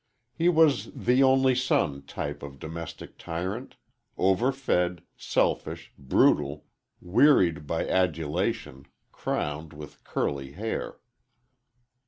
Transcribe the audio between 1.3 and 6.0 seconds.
son type of domestic tyrant overfed, selfish,